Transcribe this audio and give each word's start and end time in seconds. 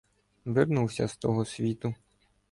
—Вернувся 0.45 1.07
з 1.07 1.17
того 1.17 1.45
світу. 1.45 1.93